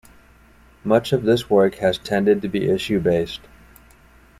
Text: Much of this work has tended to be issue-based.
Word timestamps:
Much 0.83 1.13
of 1.13 1.25
this 1.25 1.47
work 1.47 1.75
has 1.75 1.99
tended 1.99 2.41
to 2.41 2.47
be 2.47 2.67
issue-based. 2.67 3.41